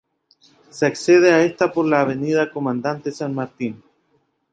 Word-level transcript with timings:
Se 0.71 0.87
accede 0.87 1.31
a 1.31 1.43
esta 1.43 1.71
por 1.71 1.85
la 1.85 2.01
avenida 2.01 2.49
Comandante 2.51 3.11
San 3.11 3.35
Martín. 3.35 3.83